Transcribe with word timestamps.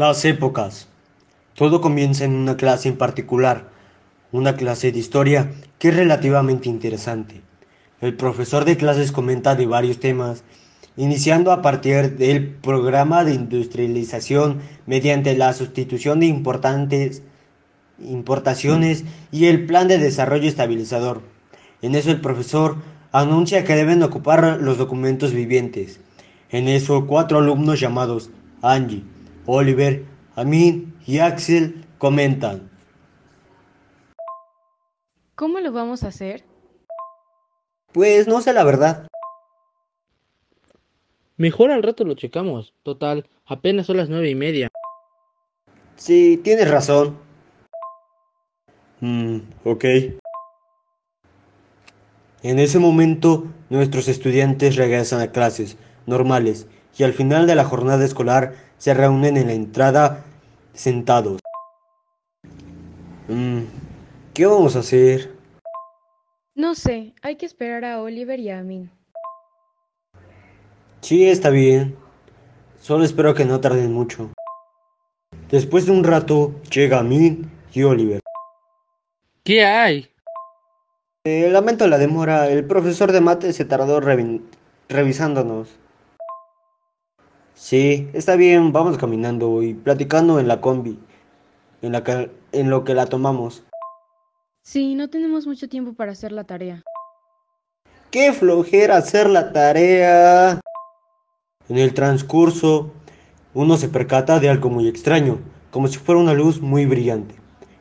Las 0.00 0.24
épocas. 0.24 0.88
Todo 1.54 1.82
comienza 1.82 2.24
en 2.24 2.32
una 2.32 2.56
clase 2.56 2.88
en 2.88 2.96
particular, 2.96 3.68
una 4.32 4.56
clase 4.56 4.92
de 4.92 4.98
historia 4.98 5.52
que 5.78 5.88
es 5.88 5.94
relativamente 5.94 6.70
interesante. 6.70 7.42
El 8.00 8.16
profesor 8.16 8.64
de 8.64 8.78
clases 8.78 9.12
comenta 9.12 9.56
de 9.56 9.66
varios 9.66 10.00
temas, 10.00 10.42
iniciando 10.96 11.52
a 11.52 11.60
partir 11.60 12.16
del 12.16 12.48
programa 12.48 13.24
de 13.24 13.34
industrialización 13.34 14.62
mediante 14.86 15.36
la 15.36 15.52
sustitución 15.52 16.20
de 16.20 16.26
importantes 16.28 17.22
importaciones 17.98 19.04
y 19.30 19.48
el 19.48 19.66
plan 19.66 19.86
de 19.86 19.98
desarrollo 19.98 20.48
estabilizador. 20.48 21.20
En 21.82 21.94
eso 21.94 22.10
el 22.10 22.22
profesor 22.22 22.76
anuncia 23.12 23.64
que 23.64 23.76
deben 23.76 24.02
ocupar 24.02 24.60
los 24.62 24.78
documentos 24.78 25.34
vivientes. 25.34 26.00
En 26.48 26.68
eso 26.68 27.06
cuatro 27.06 27.36
alumnos 27.36 27.78
llamados 27.78 28.30
Angie, 28.62 29.04
Oliver, 29.52 30.04
Amin 30.36 30.94
y 31.08 31.18
Axel 31.18 31.84
comentan. 31.98 32.70
¿Cómo 35.34 35.58
lo 35.58 35.72
vamos 35.72 36.04
a 36.04 36.08
hacer? 36.08 36.44
Pues 37.92 38.28
no 38.28 38.40
sé 38.42 38.52
la 38.52 38.62
verdad. 38.62 39.08
Mejor 41.36 41.72
al 41.72 41.82
rato 41.82 42.04
lo 42.04 42.14
checamos. 42.14 42.74
Total, 42.84 43.28
apenas 43.44 43.86
son 43.86 43.96
las 43.96 44.08
nueve 44.08 44.30
y 44.30 44.36
media. 44.36 44.68
Sí, 45.96 46.40
tienes 46.44 46.70
razón. 46.70 47.18
Mm, 49.00 49.38
ok. 49.64 49.84
En 52.42 52.58
ese 52.60 52.78
momento, 52.78 53.48
nuestros 53.68 54.06
estudiantes 54.06 54.76
regresan 54.76 55.20
a 55.20 55.32
clases 55.32 55.76
normales 56.06 56.68
y 56.96 57.02
al 57.04 57.12
final 57.12 57.46
de 57.46 57.54
la 57.54 57.64
jornada 57.64 58.04
escolar 58.04 58.54
se 58.78 58.94
reúnen 58.94 59.36
en 59.36 59.46
la 59.48 59.52
entrada 59.54 60.24
sentados. 60.74 61.40
Mm, 63.28 63.60
¿Qué 64.34 64.46
vamos 64.46 64.76
a 64.76 64.80
hacer? 64.80 65.32
No 66.54 66.74
sé, 66.74 67.14
hay 67.22 67.36
que 67.36 67.46
esperar 67.46 67.84
a 67.84 68.00
Oliver 68.02 68.38
y 68.40 68.50
a 68.50 68.62
mí. 68.62 68.88
Sí, 71.00 71.28
está 71.28 71.50
bien. 71.50 71.96
Solo 72.80 73.04
espero 73.04 73.34
que 73.34 73.44
no 73.44 73.60
tarden 73.60 73.92
mucho. 73.92 74.30
Después 75.50 75.86
de 75.86 75.92
un 75.92 76.04
rato, 76.04 76.54
llega 76.70 77.02
Min 77.02 77.50
y 77.72 77.82
Oliver. 77.82 78.20
¿Qué 79.44 79.64
hay? 79.64 80.08
Eh, 81.24 81.48
lamento 81.50 81.86
la 81.86 81.98
demora. 81.98 82.48
El 82.48 82.64
profesor 82.66 83.12
de 83.12 83.20
mate 83.20 83.52
se 83.52 83.64
tardó 83.64 84.00
revi- 84.00 84.42
revisándonos. 84.88 85.68
Sí, 87.62 88.08
está 88.14 88.36
bien. 88.36 88.72
Vamos 88.72 88.96
caminando 88.96 89.62
y 89.62 89.74
platicando 89.74 90.40
en 90.40 90.48
la 90.48 90.62
combi. 90.62 90.98
En, 91.82 91.92
la 91.92 92.02
que- 92.02 92.30
en 92.52 92.70
lo 92.70 92.84
que 92.84 92.94
la 92.94 93.04
tomamos. 93.04 93.64
Sí, 94.62 94.94
no 94.94 95.10
tenemos 95.10 95.46
mucho 95.46 95.68
tiempo 95.68 95.92
para 95.92 96.12
hacer 96.12 96.32
la 96.32 96.44
tarea. 96.44 96.82
¡Qué 98.10 98.32
flojera 98.32 98.96
hacer 98.96 99.28
la 99.28 99.52
tarea! 99.52 100.58
En 101.68 101.76
el 101.76 101.92
transcurso, 101.92 102.92
uno 103.52 103.76
se 103.76 103.90
percata 103.90 104.40
de 104.40 104.48
algo 104.48 104.70
muy 104.70 104.88
extraño, 104.88 105.38
como 105.70 105.86
si 105.88 105.98
fuera 105.98 106.18
una 106.20 106.32
luz 106.32 106.62
muy 106.62 106.86
brillante. 106.86 107.34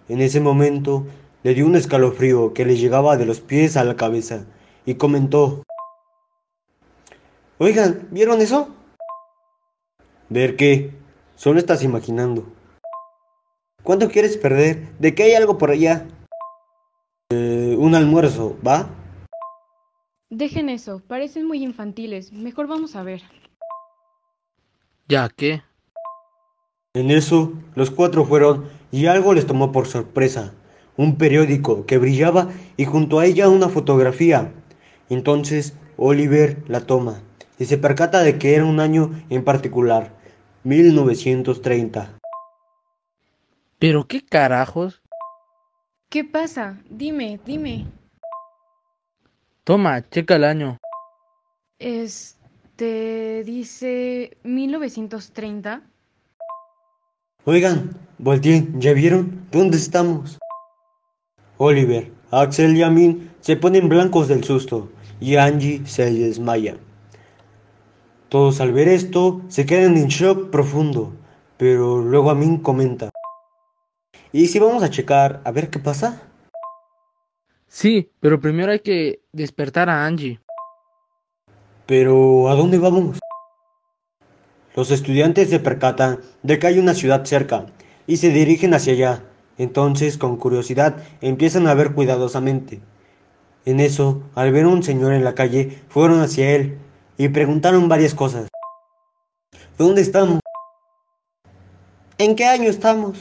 En 0.09 0.19
ese 0.19 0.41
momento, 0.41 1.07
le 1.43 1.53
dio 1.53 1.65
un 1.65 1.77
escalofrío 1.77 2.53
que 2.53 2.65
le 2.65 2.75
llegaba 2.75 3.15
de 3.15 3.25
los 3.25 3.39
pies 3.39 3.77
a 3.77 3.85
la 3.85 3.95
cabeza 3.95 4.43
y 4.85 4.95
comentó: 4.95 5.63
Oigan, 7.59 8.09
¿vieron 8.11 8.41
eso? 8.41 8.75
¿Ver 10.29 10.55
qué? 10.55 10.91
Solo 11.35 11.57
estás 11.57 11.83
imaginando. 11.83 12.45
¿Cuánto 13.81 14.09
quieres 14.09 14.37
perder? 14.37 14.87
¿De 14.99 15.15
que 15.15 15.23
hay 15.23 15.33
algo 15.33 15.57
por 15.57 15.71
allá? 15.71 16.05
Eh, 17.31 17.75
un 17.79 17.95
almuerzo, 17.95 18.55
¿va? 18.65 18.89
Dejen 20.29 20.69
eso, 20.69 21.01
parecen 21.07 21.47
muy 21.47 21.63
infantiles. 21.63 22.31
Mejor 22.31 22.67
vamos 22.67 22.95
a 22.95 23.01
ver. 23.01 23.23
¿Ya 25.07 25.29
qué? 25.29 25.63
En 26.93 27.09
eso, 27.09 27.53
los 27.73 27.89
cuatro 27.89 28.23
fueron 28.23 28.65
y 28.91 29.07
algo 29.07 29.33
les 29.33 29.47
tomó 29.47 29.71
por 29.71 29.87
sorpresa. 29.87 30.53
Un 30.95 31.17
periódico 31.17 31.87
que 31.87 31.97
brillaba 31.97 32.49
y 32.77 32.85
junto 32.85 33.17
a 33.17 33.25
ella 33.25 33.49
una 33.49 33.69
fotografía. 33.69 34.51
Entonces, 35.09 35.73
Oliver 35.97 36.63
la 36.67 36.81
toma 36.81 37.23
y 37.57 37.65
se 37.65 37.79
percata 37.79 38.21
de 38.21 38.37
que 38.37 38.53
era 38.53 38.65
un 38.65 38.79
año 38.79 39.11
en 39.29 39.43
particular, 39.43 40.18
1930. 40.63 42.19
¿Pero 43.79 44.07
qué 44.07 44.25
carajos? 44.25 45.01
¿Qué 46.09 46.23
pasa? 46.23 46.81
Dime, 46.89 47.39
dime. 47.45 47.85
Toma, 49.63 50.01
checa 50.09 50.35
el 50.35 50.43
año. 50.43 50.77
Este 51.77 53.43
dice 53.45 54.37
1930. 54.43 55.83
Oigan, 57.45 57.91
volteen, 58.17 58.81
¿ya 58.81 58.93
vieron? 58.93 59.47
¿Dónde 59.51 59.77
estamos? 59.77 60.39
Oliver, 61.57 62.11
Axel 62.31 62.75
y 62.75 62.83
Amin 62.83 63.31
se 63.39 63.55
ponen 63.55 63.89
blancos 63.89 64.27
del 64.27 64.43
susto 64.43 64.89
y 65.19 65.35
Angie 65.35 65.85
se 65.85 66.11
desmaya. 66.11 66.77
Todos 68.29 68.61
al 68.61 68.73
ver 68.73 68.87
esto 68.87 69.41
se 69.47 69.65
quedan 69.65 69.97
en 69.97 70.07
shock 70.07 70.51
profundo, 70.51 71.13
pero 71.57 71.99
luego 71.99 72.29
Amin 72.29 72.59
comenta. 72.59 73.09
¿Y 74.31 74.45
si 74.45 74.59
vamos 74.59 74.83
a 74.83 74.91
checar 74.91 75.41
a 75.43 75.51
ver 75.51 75.71
qué 75.71 75.79
pasa? 75.79 76.21
Sí, 77.67 78.11
pero 78.19 78.39
primero 78.39 78.71
hay 78.71 78.81
que 78.81 79.21
despertar 79.31 79.89
a 79.89 80.05
Angie. 80.05 80.39
Pero 81.87 82.49
¿a 82.49 82.55
dónde 82.55 82.77
vamos? 82.77 83.17
Los 84.75 84.91
estudiantes 84.91 85.49
se 85.49 85.59
percatan 85.59 86.19
de 86.43 86.59
que 86.59 86.67
hay 86.67 86.77
una 86.77 86.93
ciudad 86.93 87.25
cerca 87.25 87.65
y 88.05 88.17
se 88.17 88.29
dirigen 88.29 88.75
hacia 88.75 88.93
allá. 88.93 89.23
Entonces, 89.57 90.19
con 90.19 90.37
curiosidad, 90.37 91.03
empiezan 91.21 91.65
a 91.65 91.73
ver 91.73 91.95
cuidadosamente. 91.95 92.79
En 93.65 93.79
eso, 93.79 94.21
al 94.35 94.51
ver 94.51 94.65
a 94.65 94.69
un 94.69 94.83
señor 94.83 95.13
en 95.13 95.23
la 95.23 95.33
calle, 95.33 95.81
fueron 95.89 96.21
hacia 96.21 96.51
él 96.51 96.77
y 97.19 97.27
preguntaron 97.27 97.89
varias 97.89 98.15
cosas. 98.15 98.47
¿Dónde 99.77 100.01
estamos? 100.01 100.39
¿En 102.17 102.33
qué 102.33 102.45
año 102.45 102.69
estamos? 102.69 103.19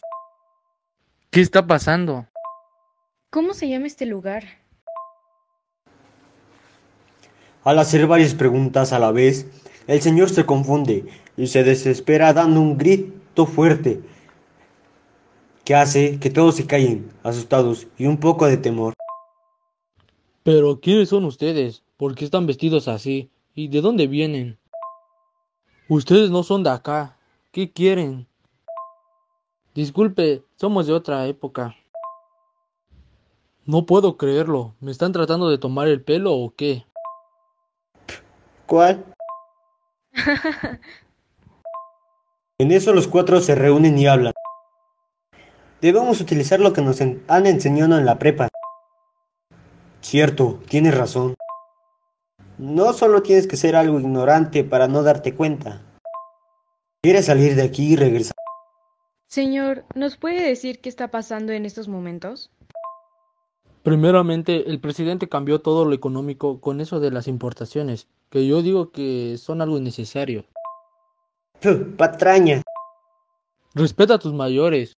¿Qué 1.29 1.41
está 1.41 1.67
pasando? 1.67 2.25
¿Cómo 3.29 3.53
se 3.53 3.67
llama 3.67 3.87
este 3.87 4.05
lugar? 4.05 4.45
Al 7.65 7.77
hacer 7.77 8.07
varias 8.07 8.33
preguntas 8.33 8.93
a 8.93 8.99
la 8.99 9.11
vez, 9.11 9.45
el 9.85 10.01
señor 10.01 10.29
se 10.29 10.45
confunde 10.45 11.05
y 11.35 11.47
se 11.47 11.65
desespera 11.65 12.31
dando 12.31 12.61
un 12.61 12.77
grito 12.77 13.45
fuerte 13.45 13.99
que 15.65 15.75
hace 15.75 16.19
que 16.19 16.29
todos 16.29 16.55
se 16.55 16.65
callen, 16.65 17.11
asustados 17.21 17.85
y 17.97 18.05
un 18.05 18.17
poco 18.17 18.45
de 18.45 18.55
temor. 18.55 18.93
¿Pero 20.43 20.79
quiénes 20.79 21.09
son 21.09 21.25
ustedes? 21.25 21.83
¿Por 21.97 22.15
qué 22.15 22.23
están 22.23 22.47
vestidos 22.47 22.87
así? 22.87 23.29
¿Y 23.59 23.67
de 23.67 23.81
dónde 23.81 24.07
vienen? 24.07 24.57
Ustedes 25.89 26.29
no 26.29 26.43
son 26.43 26.63
de 26.63 26.69
acá. 26.69 27.17
¿Qué 27.51 27.73
quieren? 27.73 28.25
Disculpe, 29.75 30.45
somos 30.55 30.87
de 30.87 30.93
otra 30.93 31.27
época. 31.27 31.75
No 33.65 33.85
puedo 33.85 34.15
creerlo. 34.15 34.75
¿Me 34.79 34.91
están 34.91 35.11
tratando 35.11 35.49
de 35.49 35.57
tomar 35.57 35.89
el 35.89 36.01
pelo 36.01 36.35
o 36.35 36.53
qué? 36.55 36.85
¿Cuál? 38.65 39.03
En 42.59 42.71
eso 42.71 42.93
los 42.93 43.09
cuatro 43.09 43.41
se 43.41 43.55
reúnen 43.55 43.97
y 43.97 44.07
hablan. 44.07 44.31
Debemos 45.81 46.21
utilizar 46.21 46.61
lo 46.61 46.71
que 46.71 46.81
nos 46.81 47.01
en- 47.01 47.21
han 47.27 47.45
enseñado 47.45 47.97
en 47.97 48.05
la 48.05 48.19
prepa. 48.19 48.47
Cierto, 49.99 50.59
tienes 50.69 50.97
razón. 50.97 51.35
No 52.59 52.91
solo 52.91 53.21
tienes 53.21 53.47
que 53.47 53.55
ser 53.55 53.77
algo 53.77 54.01
ignorante 54.01 54.65
para 54.65 54.89
no 54.89 55.01
darte 55.01 55.33
cuenta. 55.33 55.81
¿Quieres 57.01 57.27
salir 57.27 57.55
de 57.55 57.63
aquí 57.63 57.93
y 57.93 57.95
regresar? 57.95 58.35
Señor, 59.27 59.85
¿nos 59.95 60.17
puede 60.17 60.45
decir 60.45 60.81
qué 60.81 60.89
está 60.89 61.07
pasando 61.07 61.53
en 61.53 61.65
estos 61.65 61.87
momentos? 61.87 62.51
Primeramente, 63.81 64.69
el 64.69 64.81
presidente 64.81 65.29
cambió 65.29 65.61
todo 65.61 65.85
lo 65.85 65.93
económico 65.93 66.59
con 66.59 66.81
eso 66.81 66.99
de 66.99 67.11
las 67.11 67.29
importaciones, 67.29 68.09
que 68.29 68.45
yo 68.45 68.61
digo 68.61 68.91
que 68.91 69.37
son 69.37 69.61
algo 69.61 69.77
innecesario. 69.77 70.43
Puh, 71.61 71.95
patraña. 71.95 72.61
Respeta 73.73 74.15
a 74.15 74.19
tus 74.19 74.33
mayores. 74.33 74.97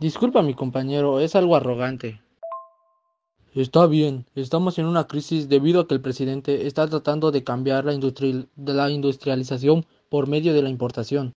Disculpa, 0.00 0.40
mi 0.40 0.54
compañero, 0.54 1.20
es 1.20 1.36
algo 1.36 1.56
arrogante. 1.56 2.22
Está 3.58 3.88
bien, 3.88 4.24
estamos 4.36 4.78
en 4.78 4.86
una 4.86 5.08
crisis 5.08 5.48
debido 5.48 5.80
a 5.80 5.88
que 5.88 5.94
el 5.94 6.00
presidente 6.00 6.68
está 6.68 6.86
tratando 6.86 7.32
de 7.32 7.42
cambiar 7.42 7.84
la, 7.86 7.92
industri- 7.92 8.46
de 8.54 8.72
la 8.72 8.88
industrialización 8.88 9.84
por 10.08 10.28
medio 10.28 10.54
de 10.54 10.62
la 10.62 10.68
importación. 10.68 11.34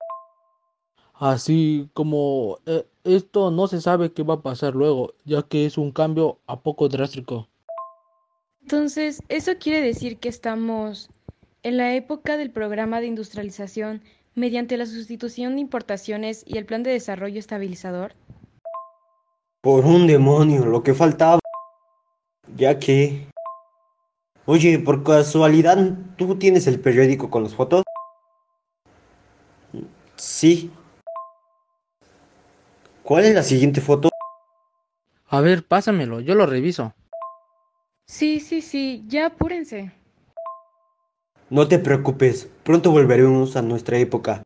Así 1.15 1.89
como 1.95 2.59
eh, 2.67 2.85
esto 3.05 3.51
no 3.51 3.69
se 3.69 3.81
sabe 3.81 4.13
qué 4.13 4.23
va 4.23 4.35
a 4.35 4.43
pasar 4.43 4.75
luego, 4.75 5.15
ya 5.25 5.45
que 5.45 5.65
es 5.65 5.79
un 5.79 5.93
cambio 5.93 6.41
a 6.47 6.61
poco 6.61 6.91
drástico. 6.91 7.49
Entonces, 8.61 9.23
¿eso 9.31 9.53
quiere 9.59 9.81
decir 9.81 10.19
que 10.19 10.29
estamos 10.29 11.09
en 11.63 11.79
la 11.79 11.95
época 11.95 12.37
del 12.37 12.51
programa 12.51 13.01
de 13.01 13.07
industrialización 13.07 14.03
mediante 14.35 14.77
la 14.77 14.85
sustitución 14.85 15.55
de 15.55 15.63
importaciones 15.63 16.45
y 16.47 16.59
el 16.59 16.67
plan 16.67 16.83
de 16.83 16.91
desarrollo 16.91 17.39
estabilizador? 17.39 18.13
Por 19.63 19.87
un 19.87 20.07
demonio, 20.07 20.67
lo 20.67 20.83
que 20.83 20.93
faltaba. 20.93 21.41
Ya 22.57 22.79
que... 22.79 23.29
Oye, 24.47 24.79
por 24.79 25.05
casualidad, 25.05 25.79
¿tú 26.17 26.37
tienes 26.37 26.67
el 26.67 26.81
periódico 26.81 27.31
con 27.31 27.45
las 27.45 27.55
fotos? 27.55 27.85
Sí. 30.17 30.71
¿Cuál 33.03 33.25
es 33.25 33.35
la 33.35 33.43
siguiente 33.43 33.81
foto? 33.81 34.11
A 35.29 35.41
ver, 35.41 35.67
pásamelo, 35.67 36.21
yo 36.21 36.35
lo 36.35 36.47
reviso. 36.47 36.95
Sí, 38.07 38.41
sí, 38.41 38.61
sí, 38.61 39.05
ya 39.07 39.27
apúrense. 39.27 39.93
No 41.49 41.69
te 41.69 41.79
preocupes, 41.79 42.51
pronto 42.65 42.91
volveremos 42.91 43.57
a 43.57 43.63
nuestra 43.63 43.99
época. 43.99 44.43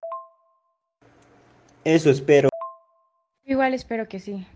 Eso 1.85 2.11
espero. 2.11 2.49
Igual 3.45 3.75
espero 3.75 4.09
que 4.09 4.21
sí. 4.21 4.47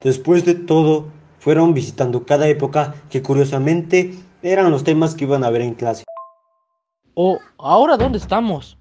Después 0.00 0.44
de 0.44 0.54
todo, 0.54 1.08
fueron 1.48 1.72
visitando 1.72 2.26
cada 2.26 2.46
época 2.46 2.94
que 3.08 3.22
curiosamente 3.22 4.12
eran 4.42 4.70
los 4.70 4.84
temas 4.84 5.14
que 5.14 5.24
iban 5.24 5.44
a 5.44 5.48
ver 5.48 5.62
en 5.62 5.72
clase. 5.72 6.04
Oh, 7.14 7.38
¿ahora 7.56 7.96
dónde 7.96 8.18
estamos? 8.18 8.76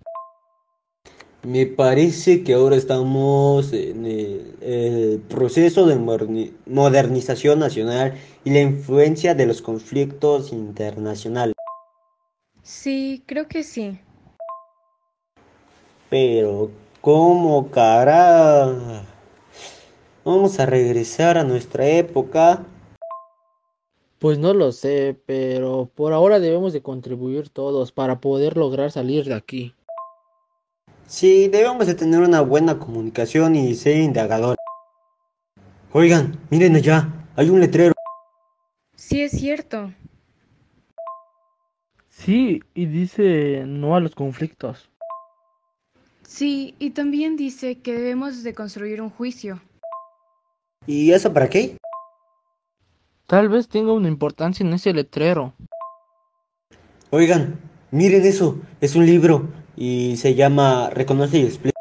Me 1.44 1.66
parece 1.66 2.44
que 2.44 2.56
ahora 2.56 2.76
estamos 2.76 3.72
en 3.72 4.06
el, 4.06 4.58
el 4.60 5.22
proceso 5.30 5.86
de 5.86 5.96
modernización 6.66 7.60
nacional 7.60 8.16
y 8.44 8.50
la 8.50 8.60
influencia 8.60 9.34
de 9.34 9.46
los 9.46 9.62
conflictos 9.62 10.52
internacionales. 10.52 11.56
Sí, 12.64 13.24
creo 13.26 13.48
que 13.48 13.64
sí. 13.64 13.98
Pero, 16.10 16.72
¿cómo 17.00 17.72
cara? 17.72 19.06
Vamos 20.28 20.60
a 20.60 20.66
regresar 20.66 21.38
a 21.38 21.46
nuestra 21.46 21.88
época. 21.88 22.66
Pues 24.20 24.38
no 24.38 24.54
lo 24.54 24.74
sé, 24.74 25.18
pero 25.26 25.90
por 25.96 26.12
ahora 26.12 26.42
debemos 26.42 26.74
de 26.74 26.82
contribuir 26.82 27.48
todos 27.48 27.94
para 27.94 28.20
poder 28.20 28.58
lograr 28.58 28.92
salir 28.92 29.24
de 29.24 29.36
aquí. 29.36 29.74
Sí, 31.06 31.48
debemos 31.48 31.88
de 31.88 31.96
tener 31.96 32.20
una 32.20 32.42
buena 32.42 32.78
comunicación 32.78 33.56
y 33.56 33.74
ser 33.76 33.96
indagadores. 34.02 34.58
Oigan, 35.94 36.38
miren 36.50 36.76
allá, 36.76 37.08
hay 37.38 37.50
un 37.50 37.62
letrero. 37.62 37.94
Sí, 38.98 39.22
es 39.22 39.32
cierto. 39.32 39.94
Sí, 42.10 42.62
y 42.74 42.86
dice 42.88 43.64
no 43.66 43.96
a 43.96 44.02
los 44.02 44.14
conflictos. 44.14 44.90
Sí, 46.24 46.76
y 46.80 46.90
también 46.90 47.38
dice 47.38 47.80
que 47.80 47.94
debemos 47.94 48.44
de 48.44 48.54
construir 48.54 49.02
un 49.02 49.10
juicio. 49.10 49.62
¿Y 50.88 51.12
eso 51.12 51.34
para 51.34 51.50
qué? 51.50 51.76
Tal 53.28 53.50
vez 53.50 53.68
tenga 53.68 53.92
una 53.92 54.08
importancia 54.08 54.66
en 54.66 54.72
ese 54.72 54.94
letrero. 54.94 55.54
Oigan, 57.10 57.60
miren 57.92 58.26
eso, 58.26 58.58
es 58.80 58.96
un 58.96 59.06
libro 59.06 59.50
y 59.76 60.16
se 60.16 60.34
llama 60.34 60.90
Reconoce 60.90 61.40
y 61.40 61.44
explica. 61.44 61.78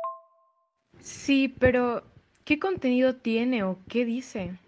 Sí, 1.00 1.55
pero 1.61 2.03
¿qué 2.44 2.58
contenido 2.58 3.14
tiene 3.14 3.62
o 3.62 3.79
qué 3.88 4.05
dice? 4.05 4.58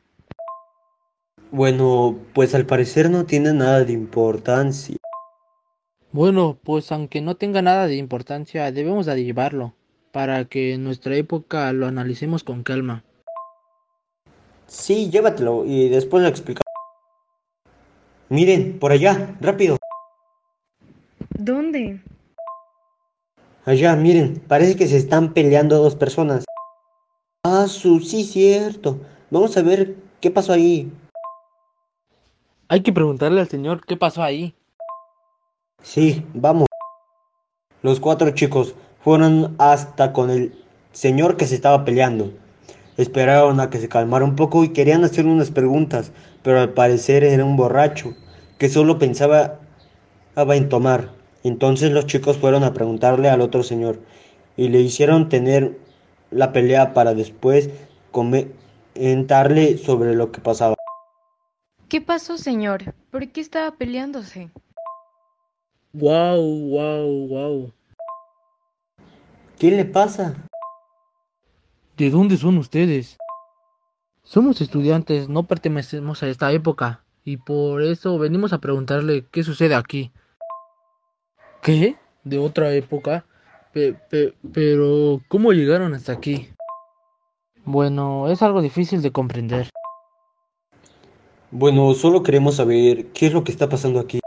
Bueno, 1.51 2.17
pues 2.33 2.55
al 2.55 2.65
parecer 2.65 3.11
no 3.11 3.25
tiene 3.25 3.53
nada 3.53 3.85
de 3.85 3.93
importancia. 3.93 4.97
Bueno, 6.13 6.59
pues 6.63 6.93
aunque 6.93 7.21
no 7.21 7.37
tenga 7.37 7.61
nada 7.61 7.89
de 7.89 7.97
importancia, 7.97 8.71
debemos 8.71 9.07
de 9.07 9.25
llevarlo 9.25 9.75
para 10.13 10.45
que 10.45 10.75
en 10.75 10.85
nuestra 10.85 11.17
época 11.17 11.73
lo 11.73 11.87
analicemos 11.87 12.45
con 12.45 12.63
calma. 12.63 13.05
Sí, 14.69 15.09
llévatelo 15.11 15.65
y 15.65 15.89
después 15.89 16.23
lo 16.23 16.29
explicamos. 16.29 16.63
Miren, 18.29 18.79
por 18.79 18.93
allá, 18.93 19.35
rápido. 19.41 19.79
¿Dónde? 21.31 22.03
Allá, 23.65 23.97
miren, 23.97 24.43
parece 24.47 24.77
que 24.77 24.87
se 24.87 24.99
están 24.99 25.33
peleando 25.33 25.79
dos 25.79 25.97
personas. 25.97 26.45
Ah, 27.45 27.67
su, 27.67 28.01
sí, 28.01 28.25
cierto. 28.25 28.99
Vamos 29.31 29.57
a 29.57 29.63
ver 29.63 29.97
qué 30.21 30.31
pasó 30.31 30.53
ahí. 30.53 30.93
Hay 32.69 32.83
que 32.83 32.93
preguntarle 32.93 33.41
al 33.41 33.49
señor 33.49 33.87
qué 33.87 33.97
pasó 33.97 34.23
ahí. 34.23 34.55
Sí, 35.83 36.27
vamos. 36.35 36.67
Los 37.81 38.01
cuatro 38.01 38.31
chicos 38.33 38.75
fueron 39.03 39.55
hasta 39.59 40.13
con 40.13 40.29
el 40.29 40.53
señor 40.93 41.39
que 41.39 41.47
se 41.47 41.55
estaba 41.55 41.87
peleando. 41.87 42.31
Esperaron 42.99 43.61
a 43.61 43.71
que 43.71 43.79
se 43.79 43.89
calmara 43.89 44.25
un 44.25 44.35
poco 44.35 44.65
y 44.65 44.71
querían 44.71 45.05
hacer 45.05 45.25
unas 45.25 45.53
preguntas, 45.53 46.13
pero 46.43 46.61
al 46.61 46.75
parecer 46.75 47.23
era 47.23 47.45
un 47.45 47.57
borracho 47.57 48.15
que 48.59 48.69
solo 48.69 48.99
pensaba 48.99 49.61
en 50.37 50.69
tomar. 50.69 51.13
Entonces 51.45 51.93
los 51.93 52.07
chicos 52.07 52.37
fueron 52.37 52.65
a 52.65 52.75
preguntarle 52.75 53.31
al 53.31 53.41
otro 53.41 53.63
señor 53.63 54.01
y 54.57 54.69
le 54.69 54.81
hicieron 54.81 55.29
tener 55.29 55.79
la 56.33 56.53
pelea 56.53 56.93
para 56.93 57.15
después 57.15 57.71
comentarle 58.11 59.79
sobre 59.79 60.17
lo 60.17 60.33
que 60.33 60.41
pasaba. 60.41 60.75
¿Qué 61.89 62.01
pasó, 62.01 62.37
señor? 62.37 62.95
¿Por 63.13 63.29
qué 63.29 63.41
estaba 63.41 63.77
peleándose? 63.77 64.51
Wow, 65.93 66.69
wow, 66.69 67.29
wow. 67.29 67.73
¿Qué 69.57 69.71
le 69.71 69.85
pasa? 69.85 70.48
¿De 71.99 72.11
dónde 72.11 72.37
son 72.37 72.59
ustedes? 72.59 73.19
Somos 74.23 74.61
estudiantes, 74.61 75.29
no 75.29 75.45
pertenecemos 75.45 76.23
a 76.23 76.29
esta 76.29 76.53
época, 76.53 77.03
y 77.25 77.39
por 77.39 77.83
eso 77.83 78.19
venimos 78.19 78.53
a 78.53 78.59
preguntarle 78.59 79.27
qué 79.33 79.43
sucede 79.43 79.75
aquí. 79.75 80.13
¿Qué? 81.63 81.97
¿De 82.25 82.39
otra 82.39 82.73
época? 82.73 83.25
Pe- 83.73 83.95
pe- 84.11 84.35
pero, 84.53 85.21
¿cómo 85.29 85.53
llegaron 85.53 85.95
hasta 85.95 86.13
aquí? 86.13 86.49
Bueno, 87.65 88.29
es 88.29 88.43
algo 88.43 88.63
difícil 88.63 89.03
de 89.03 89.11
comprender. 89.11 89.69
Bueno, 91.51 91.93
solo 91.95 92.23
queremos 92.23 92.57
saber 92.57 93.07
qué 93.09 93.27
es 93.27 93.33
lo 93.33 93.43
que 93.43 93.51
está 93.51 93.69
pasando 93.69 93.99
aquí. 93.99 94.21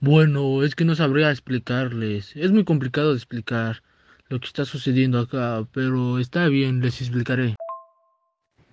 Bueno, 0.00 0.62
es 0.62 0.74
que 0.74 0.84
no 0.84 0.94
sabría 0.94 1.30
explicarles. 1.30 2.36
Es 2.36 2.52
muy 2.52 2.64
complicado 2.64 3.10
de 3.10 3.16
explicar 3.16 3.82
lo 4.32 4.40
que 4.40 4.46
está 4.46 4.64
sucediendo 4.64 5.20
acá, 5.20 5.68
pero 5.72 6.18
está 6.18 6.48
bien, 6.48 6.80
les 6.80 7.02
explicaré. 7.02 7.54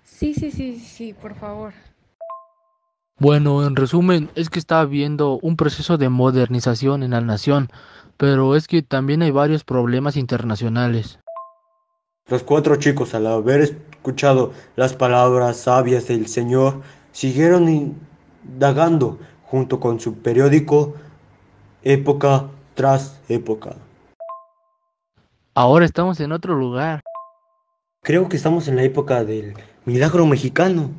Sí, 0.02 0.32
sí, 0.32 0.50
sí, 0.50 0.78
sí, 0.78 1.12
por 1.12 1.34
favor. 1.34 1.74
Bueno, 3.18 3.66
en 3.66 3.76
resumen, 3.76 4.30
es 4.36 4.48
que 4.48 4.58
está 4.58 4.80
habiendo 4.80 5.38
un 5.42 5.56
proceso 5.56 5.98
de 5.98 6.08
modernización 6.08 7.02
en 7.02 7.10
la 7.10 7.20
nación, 7.20 7.68
pero 8.16 8.56
es 8.56 8.66
que 8.66 8.80
también 8.80 9.20
hay 9.20 9.32
varios 9.32 9.62
problemas 9.62 10.16
internacionales. 10.16 11.18
Los 12.28 12.42
cuatro 12.42 12.76
chicos, 12.76 13.14
al 13.14 13.26
haber 13.26 13.60
escuchado 13.60 14.54
las 14.76 14.94
palabras 14.94 15.58
sabias 15.58 16.08
del 16.08 16.26
Señor, 16.26 16.80
siguieron 17.12 17.68
indagando 18.44 19.18
junto 19.44 19.78
con 19.78 20.00
su 20.00 20.14
periódico 20.14 20.94
época 21.82 22.48
tras 22.74 23.20
época. 23.28 23.76
Ahora 25.54 25.84
estamos 25.84 26.20
en 26.20 26.30
otro 26.30 26.54
lugar. 26.54 27.00
Creo 28.02 28.28
que 28.28 28.36
estamos 28.36 28.68
en 28.68 28.76
la 28.76 28.84
época 28.84 29.24
del 29.24 29.54
milagro 29.84 30.24
mexicano. 30.24 30.90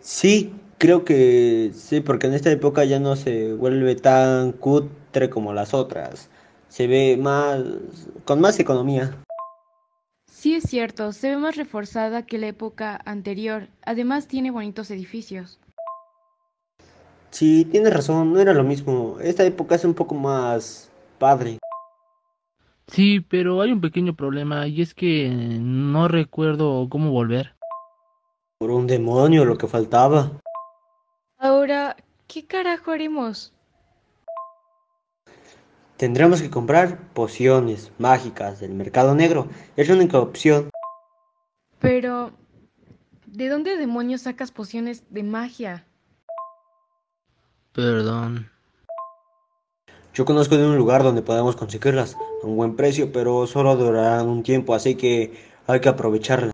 Sí, 0.00 0.52
creo 0.76 1.06
que 1.06 1.70
sí, 1.74 2.00
porque 2.00 2.26
en 2.26 2.34
esta 2.34 2.50
época 2.50 2.84
ya 2.84 3.00
no 3.00 3.16
se 3.16 3.54
vuelve 3.54 3.96
tan 3.96 4.52
cutre 4.52 5.30
como 5.30 5.54
las 5.54 5.72
otras. 5.72 6.28
Se 6.68 6.86
ve 6.86 7.16
más, 7.18 7.64
con 8.26 8.40
más 8.40 8.60
economía. 8.60 9.16
Sí, 10.30 10.54
es 10.54 10.64
cierto, 10.64 11.12
se 11.12 11.30
ve 11.30 11.38
más 11.38 11.56
reforzada 11.56 12.26
que 12.26 12.36
la 12.36 12.48
época 12.48 13.00
anterior. 13.06 13.68
Además, 13.86 14.28
tiene 14.28 14.50
bonitos 14.50 14.90
edificios. 14.90 15.58
Sí, 17.30 17.64
tienes 17.64 17.92
razón, 17.92 18.34
no 18.34 18.38
era 18.38 18.52
lo 18.52 18.64
mismo. 18.64 19.16
Esta 19.20 19.44
época 19.44 19.76
es 19.76 19.84
un 19.84 19.94
poco 19.94 20.14
más 20.14 20.90
padre. 21.18 21.58
Sí, 22.88 23.20
pero 23.20 23.60
hay 23.60 23.72
un 23.72 23.80
pequeño 23.80 24.14
problema 24.14 24.66
y 24.66 24.80
es 24.80 24.94
que 24.94 25.28
no 25.30 26.08
recuerdo 26.08 26.88
cómo 26.88 27.10
volver. 27.10 27.54
Por 28.58 28.70
un 28.70 28.86
demonio 28.86 29.44
lo 29.44 29.58
que 29.58 29.68
faltaba. 29.68 30.32
Ahora, 31.38 31.96
¿qué 32.26 32.46
carajo 32.46 32.90
haremos? 32.90 33.52
Tendremos 35.98 36.40
que 36.40 36.50
comprar 36.50 37.12
pociones 37.12 37.92
mágicas 37.98 38.60
del 38.60 38.72
mercado 38.72 39.14
negro. 39.14 39.48
Es 39.76 39.88
la 39.88 39.96
única 39.96 40.18
opción. 40.18 40.70
Pero, 41.80 42.32
¿de 43.26 43.48
dónde 43.48 43.76
demonios 43.76 44.22
sacas 44.22 44.50
pociones 44.50 45.04
de 45.10 45.22
magia? 45.24 45.84
Perdón. 47.72 48.50
Yo 50.18 50.24
conozco 50.24 50.56
de 50.56 50.66
un 50.66 50.76
lugar 50.76 51.04
donde 51.04 51.22
podemos 51.22 51.54
conseguirlas 51.54 52.16
a 52.42 52.46
un 52.48 52.56
buen 52.56 52.74
precio, 52.74 53.12
pero 53.12 53.46
solo 53.46 53.76
durarán 53.76 54.28
un 54.28 54.42
tiempo, 54.42 54.74
así 54.74 54.96
que 54.96 55.32
hay 55.68 55.78
que 55.78 55.88
aprovecharlas. 55.88 56.50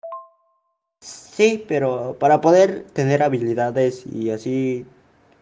Sí, 1.00 1.64
pero 1.66 2.18
para 2.20 2.42
poder 2.42 2.84
tener 2.92 3.22
habilidades 3.22 4.04
y 4.06 4.28
así 4.28 4.84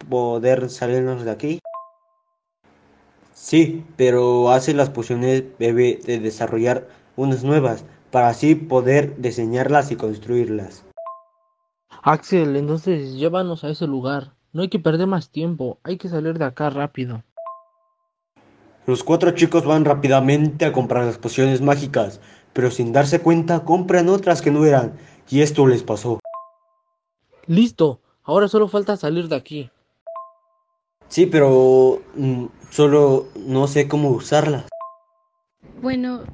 poder 0.08 0.70
salirnos 0.70 1.24
de 1.24 1.32
aquí. 1.32 1.58
Sí, 3.34 3.84
pero 3.96 4.52
hace 4.52 4.72
las 4.72 4.90
pociones 4.90 5.42
debe 5.58 5.98
de 6.06 6.20
desarrollar 6.20 6.86
unas 7.16 7.42
nuevas 7.42 7.84
para 8.12 8.28
así 8.28 8.54
poder 8.54 9.20
diseñarlas 9.20 9.90
y 9.90 9.96
construirlas. 9.96 10.84
Axel, 12.04 12.54
entonces 12.54 13.14
llévanos 13.14 13.64
a 13.64 13.70
ese 13.70 13.88
lugar. 13.88 14.34
No 14.52 14.62
hay 14.62 14.68
que 14.68 14.78
perder 14.78 15.08
más 15.08 15.30
tiempo, 15.30 15.80
hay 15.82 15.98
que 15.98 16.08
salir 16.08 16.38
de 16.38 16.44
acá 16.44 16.70
rápido. 16.70 17.24
Los 18.84 19.04
cuatro 19.04 19.30
chicos 19.30 19.64
van 19.64 19.84
rápidamente 19.84 20.64
a 20.64 20.72
comprar 20.72 21.04
las 21.04 21.16
pociones 21.16 21.60
mágicas, 21.60 22.20
pero 22.52 22.68
sin 22.70 22.92
darse 22.92 23.20
cuenta 23.20 23.64
compran 23.64 24.08
otras 24.08 24.42
que 24.42 24.50
no 24.50 24.66
eran, 24.66 24.94
y 25.30 25.40
esto 25.40 25.68
les 25.68 25.84
pasó. 25.84 26.18
Listo, 27.46 28.00
ahora 28.24 28.48
solo 28.48 28.66
falta 28.66 28.96
salir 28.96 29.28
de 29.28 29.36
aquí. 29.36 29.70
Sí, 31.06 31.26
pero 31.26 32.02
mm, 32.16 32.46
solo 32.70 33.28
no 33.46 33.68
sé 33.68 33.86
cómo 33.86 34.10
usarlas. 34.10 34.66
Bueno, 35.80 36.24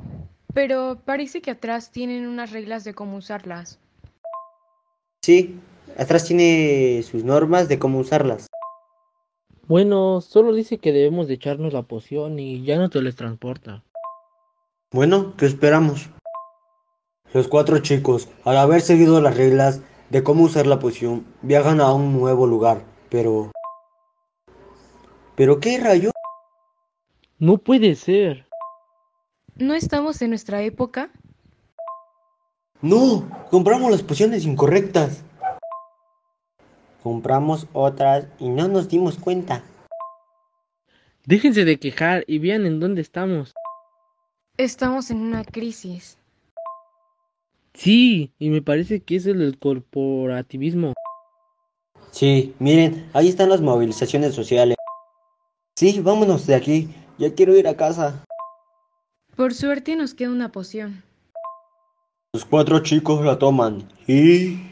pero 0.55 0.99
parece 1.05 1.43
que 1.43 1.51
atrás 1.51 1.91
tienen 1.91 2.27
unas 2.27 2.53
reglas 2.53 2.83
de 2.83 2.95
cómo 2.95 3.19
usarlas. 3.19 3.79
Sí, 5.23 5.61
atrás 5.99 6.25
tiene 6.25 7.03
sus 7.03 7.25
normas 7.25 7.69
de 7.69 7.79
cómo 7.79 7.99
usarlas. 7.99 8.48
Bueno, 9.69 10.23
solo 10.23 10.55
dice 10.55 10.79
que 10.79 10.93
debemos 10.93 11.29
de 11.29 11.35
echarnos 11.35 11.75
la 11.75 11.83
poción 11.83 12.39
y 12.39 12.65
ya 12.65 12.79
no 12.79 12.89
te 12.89 13.03
les 13.03 13.17
transporta. 13.17 13.85
Bueno, 14.91 15.35
¿qué 15.37 15.45
esperamos? 15.45 16.09
Los 17.35 17.49
cuatro 17.49 17.79
chicos, 17.81 18.31
al 18.45 18.57
haber 18.57 18.81
seguido 18.81 19.21
las 19.21 19.37
reglas 19.37 19.83
de 20.09 20.23
cómo 20.23 20.45
usar 20.45 20.67
la 20.67 20.79
poción, 20.79 21.27
viajan 21.43 21.83
a 21.83 21.93
un 21.93 22.19
nuevo 22.19 22.47
lugar, 22.47 22.83
pero... 23.11 23.53
¿Pero 25.37 25.61
qué 25.61 25.79
rayo? 25.79 26.13
No 27.39 27.59
puede 27.59 27.95
ser. 27.95 28.47
¿No 29.57 29.75
estamos 29.75 30.23
en 30.23 30.31
nuestra 30.31 30.63
época? 30.63 31.11
No, 32.81 33.29
compramos 33.51 33.91
las 33.91 34.03
pociones 34.03 34.47
incorrectas. 34.47 35.25
Compramos 37.09 37.67
otras 37.73 38.27
y 38.39 38.51
no 38.51 38.69
nos 38.69 38.91
dimos 38.91 39.17
cuenta. 39.17 39.65
Déjense 41.25 41.65
de 41.65 41.81
quejar 41.81 42.23
y 42.27 42.39
vean 42.39 42.67
en 42.67 42.81
dónde 42.81 43.01
estamos. 43.01 43.55
Estamos 44.59 45.11
en 45.11 45.21
una 45.21 45.43
crisis. 45.43 46.19
Sí, 47.73 48.35
y 48.39 48.51
me 48.51 48.61
parece 48.61 49.01
que 49.01 49.17
es 49.17 49.25
el 49.25 49.39
del 49.39 49.59
corporativismo. 49.59 50.93
Sí, 52.11 52.55
miren, 52.59 53.09
ahí 53.15 53.31
están 53.31 53.49
las 53.49 53.63
movilizaciones 53.63 54.35
sociales. 54.35 54.77
Sí, 55.77 56.01
vámonos 56.01 56.47
de 56.47 56.57
aquí. 56.57 56.91
Ya 57.17 57.35
quiero 57.35 57.57
ir 57.57 57.69
a 57.69 57.75
casa. 57.75 58.23
Por 59.35 59.55
suerte 59.55 59.97
nos 59.97 60.13
queda 60.13 60.29
una 60.29 60.53
poción. 60.53 61.03
Los 62.35 62.45
cuatro 62.45 62.81
chicos 62.81 63.25
la 63.25 63.39
toman 63.39 63.89
y... 64.07 64.68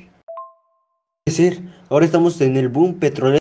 Ahora 1.90 2.04
estamos 2.06 2.40
en 2.40 2.56
el 2.56 2.68
boom 2.68 3.00
petrolero. 3.00 3.40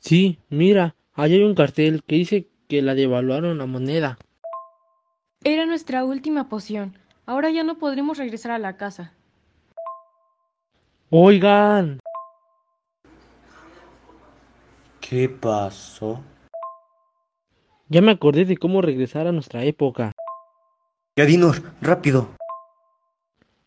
Sí, 0.00 0.38
mira, 0.48 0.94
allá 1.12 1.34
hay 1.34 1.42
un 1.42 1.54
cartel 1.54 2.02
que 2.06 2.16
dice 2.16 2.48
que 2.68 2.80
la 2.80 2.94
devaluaron 2.94 3.58
la 3.58 3.66
moneda. 3.66 4.18
Era 5.44 5.66
nuestra 5.66 6.04
última 6.04 6.48
poción. 6.48 6.96
Ahora 7.26 7.50
ya 7.50 7.64
no 7.64 7.76
podremos 7.78 8.16
regresar 8.16 8.52
a 8.52 8.58
la 8.58 8.78
casa. 8.78 9.12
Oigan, 11.10 12.00
¿Qué 15.00 15.28
pasó? 15.28 16.20
ya 17.88 18.00
me 18.02 18.10
acordé 18.12 18.44
de 18.46 18.56
cómo 18.56 18.80
regresar 18.82 19.26
a 19.26 19.32
nuestra 19.32 19.64
época. 19.64 20.12
Ya 21.16 21.24
dinos, 21.26 21.62
rápido. 21.82 22.28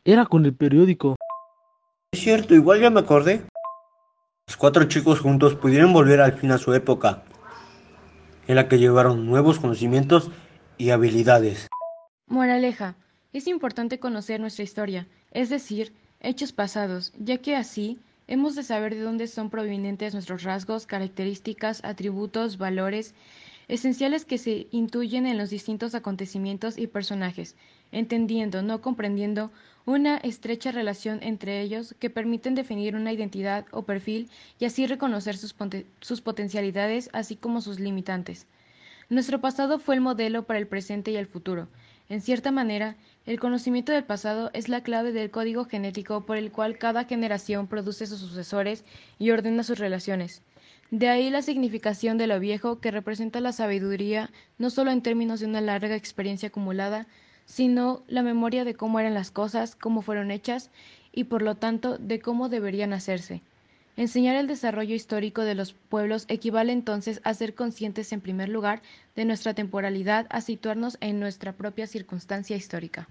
Era 0.03 0.25
con 0.25 0.45
el 0.45 0.55
periódico. 0.55 1.15
Es 2.13 2.20
cierto, 2.20 2.53
igual 2.53 2.82
ya 2.82 2.89
me 2.89 3.00
acordé. 3.00 3.41
Los 4.46 4.58
cuatro 4.58 4.84
chicos 4.84 5.22
juntos 5.22 5.56
pudieron 5.56 5.94
volver 5.94 6.20
al 6.20 6.34
fin 6.34 6.51
a 6.51 6.58
su 6.58 6.74
época, 6.74 7.24
en 8.48 8.56
la 8.56 8.68
que 8.68 8.80
llevaron 8.80 9.25
nuevos 9.25 9.60
conocimientos 9.60 10.30
y 10.77 10.89
habilidades. 10.89 11.70
Moraleja. 12.27 12.96
Es 13.32 13.48
importante 13.48 13.98
conocer 13.98 14.41
nuestra 14.41 14.65
historia, 14.65 15.08
es 15.32 15.50
decir, 15.50 15.94
hechos 16.20 16.51
pasados, 16.51 17.13
ya 17.18 17.38
que 17.38 17.56
así 17.56 17.98
hemos 18.27 18.56
de 18.56 18.63
saber 18.63 18.94
de 18.94 19.03
dónde 19.03 19.27
son 19.27 19.50
provenientes 19.50 20.13
nuestros 20.13 20.44
rasgos, 20.44 20.86
características, 20.86 21.82
atributos, 21.86 22.58
valores, 22.58 23.15
esenciales 23.70 24.25
que 24.25 24.38
se 24.38 24.68
intuyen 24.72 25.25
en 25.25 25.38
los 25.38 25.50
distintos 25.50 25.96
acontecimientos 25.96 26.77
y 26.77 26.88
personajes, 26.88 27.56
entendiendo, 27.94 28.62
no 28.62 28.82
comprendiendo, 28.82 29.50
una 29.85 30.17
estrecha 30.17 30.71
relación 30.71 31.19
entre 31.21 31.61
ellos 31.61 31.95
que 32.00 32.09
permiten 32.09 32.55
definir 32.55 32.95
una 32.95 33.11
identidad 33.11 33.65
o 33.71 33.83
perfil 33.83 34.29
y 34.59 34.65
así 34.65 34.85
reconocer 34.85 35.38
sus, 35.38 35.55
sus 36.00 36.21
potencialidades 36.21 37.09
así 37.13 37.35
como 37.35 37.61
sus 37.61 37.79
limitantes. 37.79 38.47
Nuestro 39.09 39.41
pasado 39.41 39.79
fue 39.79 39.95
el 39.95 40.01
modelo 40.01 40.43
para 40.43 40.59
el 40.59 40.67
presente 40.67 41.11
y 41.11 41.17
el 41.17 41.27
futuro. 41.27 41.67
En 42.07 42.21
cierta 42.21 42.51
manera, 42.51 42.95
el 43.25 43.39
conocimiento 43.39 43.91
del 43.91 44.03
pasado 44.03 44.51
es 44.53 44.67
la 44.67 44.83
clave 44.83 45.11
del 45.11 45.31
código 45.31 45.65
genético 45.65 46.25
por 46.25 46.38
el 46.38 46.51
cual 46.51 46.77
cada 46.77 47.05
generación 47.05 47.67
produce 47.67 48.05
sus 48.05 48.19
sucesores 48.19 48.83
y 49.19 49.31
ordena 49.31 49.63
sus 49.63 49.79
relaciones. 49.79 50.41
De 50.91 51.07
ahí 51.07 51.29
la 51.29 51.41
significación 51.41 52.17
de 52.17 52.27
lo 52.27 52.39
viejo 52.39 52.81
que 52.81 52.91
representa 52.91 53.39
la 53.39 53.53
sabiduría 53.53 54.29
no 54.57 54.69
solo 54.69 54.91
en 54.91 55.01
términos 55.01 55.39
de 55.39 55.45
una 55.45 55.61
larga 55.61 55.95
experiencia 55.95 56.50
acumulada, 56.50 57.07
sino 57.51 58.01
la 58.08 58.24
memoria 58.24 58.63
de 58.63 58.75
cómo 58.75 59.01
eran 59.01 59.13
las 59.13 59.29
cosas, 59.29 59.75
cómo 59.75 60.01
fueron 60.01 60.31
hechas 60.31 60.72
y 61.12 61.25
por 61.25 61.41
lo 61.41 61.55
tanto 61.55 61.98
de 61.98 62.22
cómo 62.22 62.48
deberían 62.48 62.93
hacerse. 62.93 63.41
Enseñar 63.98 64.38
el 64.38 64.48
desarrollo 64.48 64.96
histórico 64.96 65.41
de 65.41 65.53
los 65.53 65.74
pueblos 65.74 66.24
equivale 66.29 66.72
entonces 66.72 67.20
a 67.25 67.34
ser 67.34 67.53
conscientes 67.53 68.13
en 68.13 68.22
primer 68.22 68.48
lugar 68.48 68.81
de 69.17 69.25
nuestra 69.25 69.53
temporalidad, 69.53 70.27
a 70.29 70.39
situarnos 70.39 70.98
en 71.01 71.20
nuestra 71.20 71.51
propia 71.51 71.88
circunstancia 71.88 72.55
histórica. 72.55 73.10